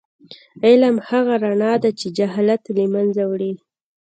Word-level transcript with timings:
علم 0.65 0.95
هغه 1.09 1.33
رڼا 1.45 1.73
ده 1.83 1.89
چې 1.99 2.07
جهالت 2.17 2.63
له 2.75 2.83
منځه 2.93 3.23
وړي. 3.31 3.53